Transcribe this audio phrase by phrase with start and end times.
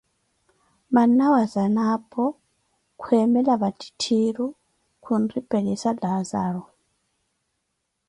[0.93, 2.23] manna wa Zanapo,
[3.01, 4.47] kweemela vattitthiiru,
[5.03, 6.63] khunripelisa Laazaru.